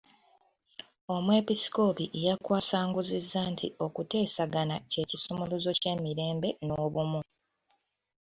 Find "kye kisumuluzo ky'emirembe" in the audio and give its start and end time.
4.91-6.49